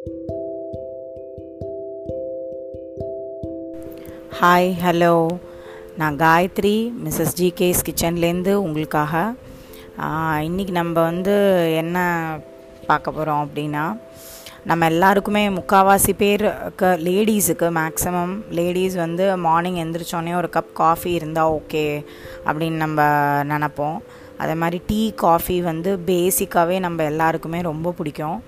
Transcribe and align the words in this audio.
Hi 0.00 0.12
hello 4.42 5.26
நான் 5.96 6.16
Gayathri 6.16 6.92
Mrs 7.04 7.36
GK's 7.36 7.84
கிச்சன்லேருந்து 7.84 8.52
உங்களுக்காக. 8.52 9.34
இன்றைக்கி 9.98 10.70
நம்ம 10.70 11.02
வந்து 11.02 11.34
என்ன 11.74 12.38
பார்க்க 12.86 13.10
போகிறோம் 13.10 13.48
அப்படின்னா 13.48 13.98
நம்ம 14.64 14.86
எல்லாருக்குமே 14.86 15.48
முக்கால்வாசி 15.48 16.12
பேருக்கு 16.16 16.86
லேடிஸுக்கு 16.86 17.70
மேக்ஸிமம் 17.78 18.42
லேடிஸ் 18.50 18.94
வந்து 18.94 19.36
மார்னிங் 19.36 19.76
எந்திரிச்சோடனே 19.76 20.36
ஒரு 20.36 20.48
கப் 20.52 20.72
காஃபி 20.72 21.12
இருந்தால் 21.12 21.50
ஓகே 21.50 22.04
அப்படின்னு 22.46 22.82
நம்ம 22.84 23.02
நினப்போம். 23.44 23.98
அதே 24.36 24.54
மாதிரி 24.54 24.82
டீ 24.86 25.12
காஃபி 25.14 25.62
வந்து 25.62 25.98
பேசிக்காகவே 26.06 26.78
நம்ம 26.78 27.04
எல்லாருக்குமே 27.04 27.60
ரொம்ப 27.60 27.92
பிடிக்கும். 27.92 28.42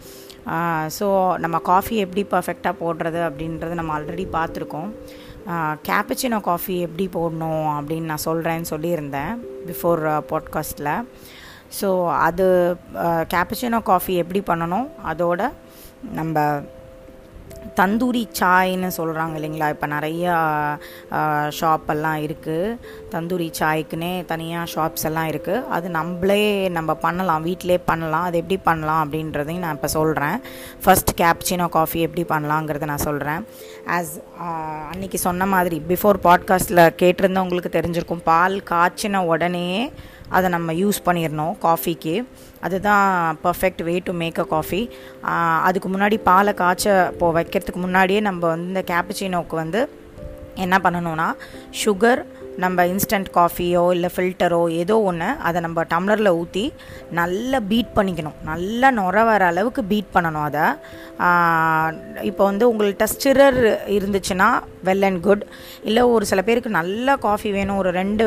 ஸோ 0.98 1.38
நம்ம 1.38 1.58
காஃபி 1.58 1.96
எப்படி 1.96 2.22
பர்ஃபெக்டாக 2.30 2.80
போடுறது 2.80 3.20
அப்படின்றது 3.28 3.74
நம்ம 3.80 3.98
ஆல்ரெடி 3.98 4.26
பார்த்துருக்கோம். 4.32 4.90
கேப்பச்சினோ 5.88 6.40
காஃபி 6.40 6.74
எப்படி 6.80 7.08
போடணும் 7.14 7.68
அப்படின்னு 7.76 8.10
நான் 8.10 8.24
சொல்கிறேன்னு 8.24 8.70
சொல்லியிருந்தேன் 8.70 9.32
பிஃபோர் 9.68 10.02
பாட்காஸ்ட்டில் 10.32 10.92
ஸோ 11.80 11.88
அது 12.26 12.76
கேப்பச்சினோ 13.34 13.82
காஃபி 13.82 14.14
எப்படி 14.14 14.40
பண்ணணும்? 14.46 14.88
அதோட 15.12 15.50
நம்ம 16.12 16.62
தந்தூரி 17.76 18.22
சாய்ன்னு 18.38 18.88
சொல்கிறாங்க 18.96 19.34
இல்லைங்களா? 19.38 19.68
இப்போ 19.74 19.86
நிறையா 19.86 20.34
ஷாப்பெல்லாம் 21.58 22.18
இருக்குது 22.26 22.76
தந்தூரி 23.12 23.50
சாய்க்குன்னே 23.58 24.24
தனியாக 24.24 24.70
ஷாப்ஸ் 24.74 25.04
எல்லாம் 25.04 25.28
இருக்குது 25.28 25.66
அது 25.66 25.90
நம்மளே 25.90 26.68
நம்ம 26.68 26.94
பண்ணலாம் 26.94 27.42
வீட்டிலே 27.42 27.78
பண்ணலாம். 27.78 28.24
அது 28.24 28.38
எப்படி 28.38 28.58
பண்ணலாம் 28.68 29.02
அப்படின்றதையும் 29.04 29.64
நான் 29.66 29.74
இப்போ 29.74 29.88
சொல்கிறேன் 29.88 30.36
ஃபஸ்ட் 30.84 31.12
கேப்சினோ 31.20 31.68
காஃபி 31.68 32.00
எப்படி 32.00 32.24
பண்ணலாங்கிறத 32.34 32.84
நான் 32.84 33.06
சொல்கிறேன் 33.08 33.42
ஆஸ் 33.88 34.12
அன்றைக்கி 34.92 35.20
சொன்ன 35.26 35.46
மாதிரி 35.46 35.82
பிஃபோர் 35.88 36.18
பாட்காஸ்ட்டில் 36.28 36.84
கேட்டிருந்தவங்களுக்கு 37.02 37.76
தெரிஞ்சிருக்கும் 37.78 38.24
பால் 38.24 38.56
காய்ச்சின 38.70 39.24
உடனே 39.26 39.68
அதை 40.32 40.48
நம்ம 40.50 40.72
யூஸ் 40.72 40.98
பண்ணிடணும் 41.06 41.54
காஃபிக்கு 41.58 42.14
அதுதான் 42.60 43.06
perfect 43.44 43.82
way 43.82 43.94
to 44.04 44.12
make 44.12 44.38
a 44.38 44.46
coffee 44.50 44.82
அதுக்கு 45.62 45.88
முன்னாடி 45.88 46.18
பாலை 46.24 46.54
காய்ச்ச 46.54 46.86
இப்போ 47.12 47.28
வைக்கிறதுக்கு 47.32 47.80
முன்னாடியே 47.80 48.20
நம்ம 48.20 48.42
வந்து 48.48 48.68
இந்த 48.68 48.84
கேப்பச்சினோக்கு 48.92 49.56
வந்து 49.56 49.82
என்ன 50.56 50.76
பண்ணணும்னா 50.84 51.28
சுகர் 51.84 52.22
நம்ம 52.64 52.84
இன்ஸ்டன்ட் 52.92 53.28
காஃபியோ 53.36 53.82
இல்லை 53.96 54.08
ஃபில்டரோ 54.14 54.60
ஏதோ 54.80 54.96
ஒன்று 55.10 55.28
அதை 55.48 55.58
நம்ம 55.66 55.84
டம்ளரில் 55.92 56.36
ஊற்றி 56.40 56.64
நல்லா 57.18 57.58
பீட் 57.70 57.94
பண்ணிக்கணும். 57.96 58.36
நல்லா 58.50 58.88
நுர 58.98 59.24
வர 59.28 59.44
அளவுக்கு 59.52 59.82
பீட் 59.92 60.10
பண்ணணும் 60.14 60.46
அதை. 60.48 60.66
இப்போ 62.28 62.42
வந்து 62.50 62.64
உங்கள்கிட்ட 62.70 63.06
ஸ்டிரர் 63.12 63.58
இருந்துச்சுன்னா 63.96 64.48
வெல் 64.86 65.06
அண்ட் 65.08 65.20
குட் 65.26 65.44
இல்லை 65.88 66.02
ஒரு 66.14 66.24
சில 66.30 66.40
பேருக்கு 66.46 66.70
நல்ல 66.78 67.16
காஃபி 67.26 67.50
வேணும் 67.56 67.80
ஒரு 67.82 67.90
ரெண்டு 67.98 68.24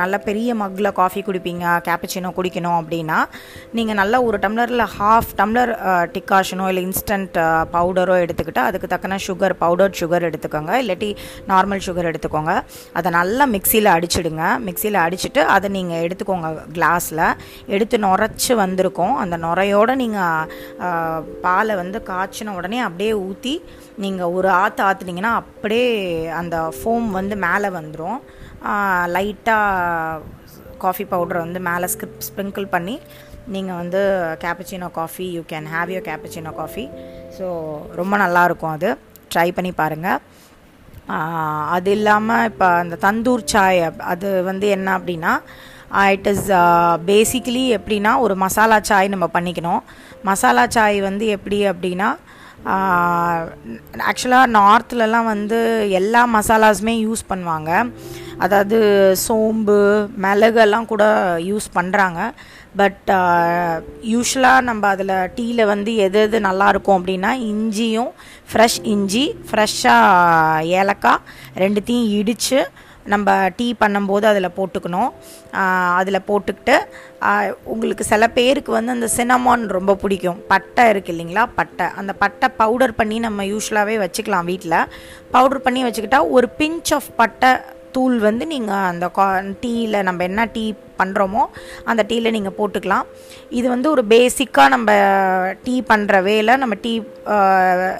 நல்ல 0.00 0.18
பெரிய 0.28 0.54
மக்கில் 0.62 0.90
காஃபி 1.00 1.22
குடிப்பீங்க 1.28 1.74
கேப்பச்சினோ 1.88 2.30
குடிக்கணும் 2.38 2.78
அப்படின்னா 2.80 3.18
நீங்கள் 3.78 3.98
நல்லா 4.00 4.20
ஒரு 4.28 4.38
டம்ளரில் 4.44 4.86
ஹாஃப் 4.98 5.32
டம்ளர் 5.40 5.72
டிக்காஷனோ 6.16 6.68
இல்லை 6.72 6.84
இன்ஸ்டன்ட் 6.88 7.38
பவுடரோ 7.76 8.16
எடுத்துக்கிட்டு 8.24 8.62
அதுக்கு 8.68 8.92
தக்கன 8.94 9.20
சுகர் 9.28 9.56
பவுடர் 9.64 9.96
சுகர் 10.00 10.28
எடுத்துக்கோங்க. 10.30 10.72
இல்லாட்டி 10.84 11.10
நார்மல் 11.52 11.84
சுகர் 11.88 12.10
எடுத்துக்கோங்க. 12.12 12.54
அதை 13.00 13.08
நல்லா 13.20 13.46
மிக்ஸ் 13.56 13.67
மிக்சியில் 13.68 13.94
அடிச்சிடுங்க. 13.94 14.44
மிக்சியில் 14.66 14.96
அடிச்சுட்டு 15.04 15.40
அதை 15.54 15.68
நீங்கள் 15.74 16.02
எடுத்துக்கோங்க 16.04 16.50
கிளாஸில் 16.76 17.22
எடுத்து 17.74 17.96
நுரைச்சி 18.04 18.52
வந்திருக்கும். 18.60 19.12
அந்த 19.22 19.36
நுரையோடு 19.42 19.94
நீங்கள் 20.02 21.32
பாலை 21.42 21.74
வந்து 21.80 21.98
காய்ச்சின 22.10 22.54
உடனே 22.58 22.78
அப்படியே 22.86 23.12
ஊற்றி 23.26 23.52
நீங்கள் 24.04 24.32
ஒரு 24.36 24.48
ஆற்று 24.60 24.82
ஆற்றுனீங்கன்னா 24.86 25.32
அப்படியே 25.42 25.90
அந்த 26.40 26.56
ஃபோம் 26.78 27.10
வந்து 27.18 27.36
மேலே 27.46 27.70
வந்துடும் 27.76 28.18
லைட்டாக 29.16 30.22
காஃபி 30.86 31.06
பவுடரை 31.12 31.42
வந்து 31.46 31.62
மேலே 31.68 31.92
ஸ்கிப் 31.96 32.18
ஸ்ப்ரிங்கிள் 32.30 32.72
பண்ணி 32.76 32.96
நீங்கள் 33.56 33.80
வந்து 33.82 34.02
cappuccino 34.46 34.90
coffee 35.00 35.28
you 35.36 35.44
can 35.54 35.70
have 35.76 35.94
your 35.96 36.08
cappuccino 36.10 36.54
coffee 36.62 36.86
so 37.38 37.46
ரொம்ப 38.02 38.14
நல்லாயிருக்கும் 38.24 38.74
அது. 38.78 38.90
ட்ரை 39.34 39.48
பண்ணி 39.56 39.70
பாருங்கள் 39.82 40.20
அது 41.76 41.90
இல்லாமல் 41.98 42.46
இப்போ 42.50 42.66
அந்த 42.82 42.96
தந்தூர் 43.04 43.44
சாய் 43.52 43.80
அது 44.12 44.28
வந்து 44.50 44.68
என்ன 44.76 44.88
அப்படின்னா 44.98 45.32
இட் 46.14 46.28
இஸ் 46.32 46.48
பேசிக்கலி 47.10 47.64
எப்படின்னா 47.76 48.12
ஒரு 48.24 48.34
மசாலா 48.44 48.78
சாய் 48.90 49.14
நம்ம 49.14 49.26
பண்ணிக்கணும். 49.36 49.82
மசாலா 50.30 50.64
சாய் 50.76 50.98
வந்து 51.08 51.26
எப்படி 51.36 51.60
அப்படின்னா 51.72 52.08
ஆக்சுவலாக 54.10 54.52
நார்த்லலாம் 54.58 55.28
வந்து 55.34 55.58
எல்லா 56.00 56.22
மசாலாஸுமே 56.36 56.94
யூஸ் 57.06 57.22
பண்ணுவாங்க. 57.32 57.70
அதாவது 58.44 58.78
சோம்பு 59.26 59.76
மிளகெல்லாம் 60.24 60.90
கூட 60.92 61.04
யூஸ் 61.50 61.68
பண்ணுறாங்க 61.76 62.20
பட் 62.74 63.10
யூஸ்வலாக 64.10 64.58
uh, 64.58 64.66
நம்ம 64.68 64.88
அதில் 64.88 65.14
டீயில் 65.36 65.62
வந்து 65.66 65.90
எது 66.06 66.18
எது 66.20 66.38
நல்லாயிருக்கும் 66.40 66.98
அப்படின்னா 66.98 67.30
இஞ்சியும் 67.50 68.10
ஃப்ரெஷ் 68.50 68.80
இஞ்சி 68.92 69.24
ஃப்ரெஷ்ஷாக 69.48 70.66
ஏலக்காய் 70.80 71.24
ரெண்டுத்தையும் 71.56 72.10
இடித்து 72.18 72.60
நம்ம 73.06 73.28
டீ 73.58 73.66
பண்ணும்போது 73.82 74.24
அதில் 74.30 74.56
போட்டுக்கணும். 74.56 75.10
அதில் 76.00 76.26
போட்டுக்கிட்டு 76.30 76.74
உங்களுக்கு 77.64 78.04
சில 78.10 78.24
பேருக்கு 78.28 78.72
வந்து 78.72 78.94
அந்த 78.96 79.08
சினமான் 79.16 79.64
ரொம்ப 79.78 79.94
பிடிக்கும். 80.02 80.42
பட்டை 80.52 80.84
இருக்குது 80.92 81.14
இல்லைங்களா? 81.14 81.44
பட்டை. 81.60 81.86
அந்த 82.02 82.14
பட்டை 82.22 82.48
பவுடர் 82.60 82.98
பண்ணி 83.00 83.18
நம்ம 83.26 83.46
யூஸ்வலாகவே 83.52 83.96
வச்சுக்கலாம் 84.04 84.50
வீட்டில் 84.52 84.78
பவுடர் 85.30 85.64
பண்ணி 85.66 85.82
வச்சுக்கிட்டா 85.86 86.22
ஒரு 86.36 86.48
பிஞ்ச் 86.60 86.92
ஆஃப் 86.98 87.10
பட்டை 87.22 87.52
தூள் 87.92 88.18
வந்து 88.18 88.46
நீங்கள் 88.46 88.88
அந்த 88.90 89.06
கா 89.08 89.26
டீயில் 89.62 90.04
நம்ம 90.08 90.22
என்ன 90.24 90.42
டீ 90.46 90.64
பண்ணுறோமோ 91.00 91.42
அந்த 91.90 92.04
டீயில் 92.10 92.34
நீங்கள் 92.36 92.56
போட்டுக்கலாம். 92.60 93.06
இது 93.58 93.66
வந்து 93.74 93.88
ஒரு 93.94 94.04
பேசிக்காக 94.14 94.74
நம்ம 94.76 94.90
டீ 95.66 95.76
பண்ணுற 95.92 96.22
வேலை 96.30 96.56
நம்ம 96.64 96.76
டீ 96.86 96.94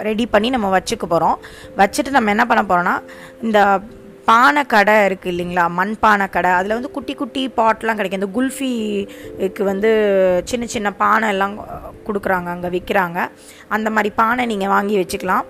ரெடி 0.09 0.27
பண்ணி 0.35 0.51
நம்ம 0.57 0.71
வச்சுக்க 0.79 1.07
போகிறோம் 1.15 1.39
வச்சுட்டு 1.83 2.19
நம்ம 2.19 2.35
என்ன 2.37 2.47
பண்ண 2.51 2.65
போகிறோன்னா 2.73 2.97
இந்த 3.47 3.61
பானை 4.31 4.63
கடை 4.73 4.95
இருக்குது 5.09 5.31
இல்லைங்களா 5.33 5.63
மண் 5.77 5.93
பானை 6.03 6.25
கடை 6.33 6.51
அதில் 6.57 6.75
வந்து 6.77 6.91
குட்டி 6.97 7.13
குட்டி 7.21 7.43
பாட்லாம் 7.59 7.99
கிடைக்கும். 7.99 8.21
இந்த 8.21 8.31
குல்ஃபிக்கு 8.35 9.63
வந்து 9.71 9.91
சின்ன 10.51 10.67
சின்ன 10.75 10.89
பானை 11.03 11.29
எல்லாம் 11.35 11.55
கொடுக்குறாங்க 12.09 12.51
அங்கே 12.55 12.73
விற்கிறாங்க 12.75 13.19
அந்த 13.77 13.91
மாதிரி 13.97 14.11
பானை 14.21 14.45
நீங்கள் 14.53 14.75
வாங்கி 14.75 14.97
வச்சுக்கலாம். 14.99 15.47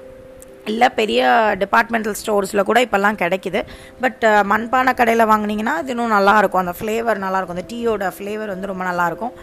இல்லை 0.70 0.88
பெரிய 1.00 1.22
டிபார்ட்மெண்டல் 1.62 2.16
ஸ்டோர்ஸில் 2.20 2.66
கூட 2.70 2.78
இப்போல்லாம் 2.86 3.20
கிடைக்கிது. 3.22 3.60
பட் 4.04 4.24
மண்பானை 4.52 4.92
கடையில் 5.00 5.30
வாங்கினீங்கன்னா 5.32 5.74
அது 5.80 5.92
இன்னும் 5.94 6.16
நல்லாயிருக்கும். 6.16 6.62
அந்த 6.64 6.74
ஃப்ளேவர் 6.78 7.24
நல்லாயிருக்கும். 7.24 7.58
அந்த 7.58 7.68
டீயோட 7.72 8.12
ஃப்ளேவர் 8.16 8.54
வந்து 8.54 8.70
ரொம்ப 8.72 8.84
நல்லாயிருக்கும். 8.90 9.34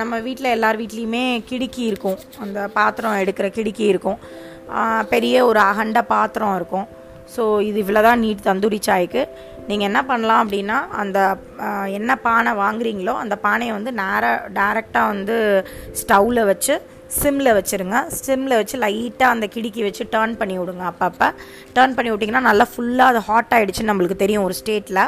நம்ம 0.00 0.18
வீட்டில் 0.26 0.54
எல்லார் 0.56 0.80
வீட்லேயுமே 0.82 1.24
கிடுக்கி 1.48 1.82
இருக்கும். 1.92 2.18
அந்த 2.44 2.58
பாத்திரம் 2.76 3.18
எடுக்கிற 3.22 3.46
கிடுக்கி 3.56 3.84
இருக்கும். 3.92 4.20
பெரிய 5.14 5.34
ஒரு 5.48 5.60
அகண்ட 5.70 6.00
பாத்திரம் 6.14 6.54
இருக்கும். 6.60 6.86
ஸோ 7.34 7.42
இது 7.68 7.78
இவ்வளோ 7.82 8.00
தான் 8.06 8.22
நீட் 8.24 8.46
தந்தூரி 8.48 8.78
சாய்க்கு. 8.88 9.22
நீங்கள் 9.68 9.88
என்ன 9.90 10.00
பண்ணலாம் 10.10 10.42
அப்படின்னா 10.44 10.76
அந்த 11.02 11.18
என்ன 11.98 12.10
பானை 12.26 12.52
வாங்குறீங்களோ 12.64 13.14
அந்த 13.22 13.34
பானையை 13.46 13.72
வந்து 13.76 13.92
நேராக 14.00 14.50
டேரெக்டாக 14.58 15.10
வந்து 15.12 15.36
ஸ்டவ்வில் 16.00 16.48
வச்சு 16.50 16.74
சிம்மில் 17.20 17.56
வச்சுருங்க. 17.58 17.96
சிம்மில் 18.26 18.58
வச்சு 18.60 18.76
லைட்டாக 18.84 19.34
அந்த 19.34 19.48
கிடுக்கி 19.54 19.82
வச்சு 19.86 20.04
டேர்ன் 20.14 20.36
பண்ணி 20.42 20.58
விடுங்க 20.60 20.84
அப்பப்போ. 20.92 21.28
டேர்ன் 21.78 21.96
பண்ணி 21.96 22.12
விட்டிங்கன்னா 22.12 22.46
நல்லா 22.50 22.66
ஃபுல்லாக 22.74 23.12
அது 23.12 23.22
ஹாட் 23.30 23.54
ஆகிடுச்சுன்னு 23.56 23.92
நம்மளுக்கு 23.92 24.22
தெரியும் 24.26 24.46
ஒரு 24.48 24.56
ஸ்டேட்டில் 24.60 25.02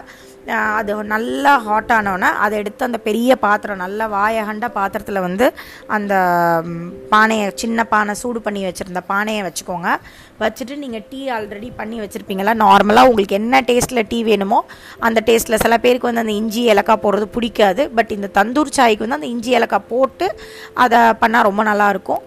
அது 0.78 0.92
நல்லா 1.12 1.50
ஹாட் 1.64 1.90
ஆனோடனே 1.94 2.28
அதை 2.44 2.54
எடுத்து 2.60 2.86
அந்த 2.86 2.98
பெரிய 3.06 3.30
பாத்திரம் 3.42 3.80
நல்லா 3.82 4.04
வாயகண்ட 4.14 4.66
பாத்திரத்தில் 4.76 5.18
வந்து 5.24 5.46
அந்த 5.96 6.14
பானையை 7.10 7.46
சின்ன 7.62 7.84
பானை 7.90 8.12
சூடு 8.20 8.40
பண்ணி 8.46 8.60
வச்சுருந்த 8.66 9.00
பானையை 9.10 9.42
வச்சுக்கோங்க. 9.46 9.88
வச்சுட்டு 10.42 10.74
நீங்கள் 10.84 11.04
டீ 11.10 11.20
ஆல்ரெடி 11.36 11.68
பண்ணி 11.80 11.96
வச்சுருப்பீங்களா? 12.02 12.54
நார்மலாக 12.64 13.10
உங்களுக்கு 13.10 13.38
என்ன 13.40 13.60
டேஸ்ட்டில் 13.70 14.02
டீ 14.12 14.20
வேணுமோ 14.28 14.60
அந்த 15.08 15.22
டேஸ்ட்டில் 15.28 15.62
சில 15.64 15.76
பேருக்கு 15.84 16.10
வந்து 16.10 16.24
அந்த 16.24 16.34
இஞ்சி 16.40 16.62
ஏலக்காய் 16.74 17.02
போடுறது 17.04 17.28
பிடிக்காது. 17.36 17.84
பட் 17.98 18.14
இந்த 18.16 18.30
தந்தூர் 18.38 18.72
சாய்க்கு 18.78 19.04
வந்து 19.06 19.18
அந்த 19.20 19.30
இஞ்சி 19.34 19.52
ஏலக்காய் 19.60 19.86
போட்டு 19.92 20.28
அதை 20.86 21.02
பண்ணால் 21.24 21.46
ரொம்ப 21.48 21.64
நல்லா 21.70 21.87
நல்லாயிருக்கும். 21.88 22.24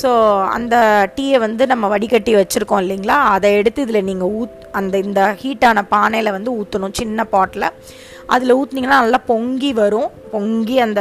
ஸோ 0.00 0.08
அந்த 0.56 0.76
டீயை 1.16 1.38
வந்து 1.46 1.64
நம்ம 1.72 1.88
வடிகட்டி 1.92 2.32
வச்சுருக்கோம் 2.40 2.82
இல்லைங்களா? 2.84 3.18
அதை 3.34 3.48
எடுத்து 3.60 3.84
இதில் 3.86 4.06
நீங்கள் 4.10 4.32
ஊத் 4.40 4.56
அந்த 4.78 4.94
இந்த 5.06 5.20
ஹீட்டான 5.42 5.84
பானையில் 5.94 6.36
வந்து 6.36 6.50
ஊற்றணும் 6.60 6.98
சின்ன 7.00 7.26
பாட்டில். 7.34 7.68
அதில் 8.34 8.54
ஊற்றுனீங்கன்னா 8.58 8.98
நல்லா 9.04 9.18
பொங்கி 9.30 9.70
வரும். 9.80 10.10
பொங்கி 10.32 10.76
அந்த 10.84 11.00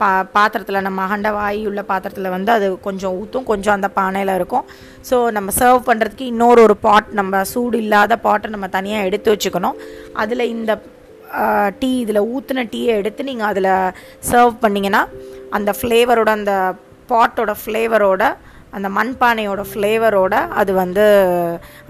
பா 0.00 0.08
பாத்திரத்தில் 0.34 0.84
நம்ம 0.86 0.98
அகண்ட 1.06 1.28
வாயு 1.36 1.62
உள்ள 1.70 1.82
பாத்திரத்தில் 1.90 2.34
வந்து 2.34 2.50
அது 2.56 2.66
கொஞ்சம் 2.86 3.14
ஊற்றும் 3.20 3.46
கொஞ்சம் 3.50 3.76
அந்த 3.76 3.88
பானையில் 3.98 4.36
இருக்கும். 4.38 4.66
ஸோ 5.10 5.16
நம்ம 5.36 5.52
சர்வ் 5.60 5.88
பண்ணுறதுக்கு 5.88 6.26
இன்னொரு 6.32 6.62
ஒரு 6.66 6.76
பாட் 6.86 7.08
நம்ம 7.20 7.42
சூடு 7.52 7.78
இல்லாத 7.84 8.18
பாட்டை 8.26 8.50
நம்ம 8.56 8.68
தனியாக 8.76 9.08
எடுத்து 9.10 9.34
வச்சுக்கணும். 9.34 9.78
அதில் 10.24 10.50
இந்த 10.54 10.78
டீ 11.80 11.90
இதில் 12.04 12.26
ஊற்றின 12.34 12.66
டீயை 12.74 12.92
எடுத்து 13.00 13.28
நீங்கள் 13.30 13.50
அதில் 13.52 13.72
சர்வ் 14.30 14.54
பண்ணிங்கன்னா 14.62 15.02
அந்த 15.56 15.70
ஃப்ளேவரோட 15.78 16.30
அந்த 16.38 16.54
பாட்டோட 17.12 17.52
ஃப்ளேவரோட 17.62 18.22
அந்த 18.76 18.88
மண்பானையோட 18.96 19.62
ஃப்ளேவரோட 19.70 20.34
அது 20.60 20.72
வந்து 20.82 21.04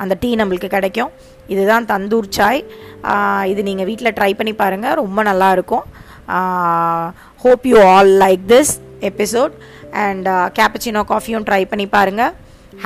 அந்த 0.02 0.14
டீ 0.22 0.30
நம்மளுக்கு 0.40 0.68
கிடைக்கும். 0.76 1.10
இதுதான் 1.54 1.88
தந்தூர் 1.90 2.28
சாய். 2.36 2.62
இது 3.52 3.60
நீங்கள் 3.68 3.88
வீட்டில் 3.90 4.16
ட்ரை 4.18 4.30
பண்ணி 4.38 4.52
பாருங்கள் 4.62 4.98
ரொம்ப 5.02 5.22
நல்லாயிருக்கும் 5.30 5.84
hope 7.44 7.64
you 7.72 7.78
all 7.92 8.12
like 8.24 8.44
this 8.54 8.72
episode 9.10 9.54
and 10.04 10.28
cappuccino 10.58 11.02
காஃபியும் 11.12 11.46
try 11.48 11.62
பண்ணி 11.70 11.86
பாருங்கள் 11.96 12.32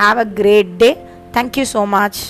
have 0.01 0.19
a 0.25 0.27
great 0.39 0.73
day 0.83 0.91
thank you 1.37 1.65
so 1.75 1.83
much 1.97 2.21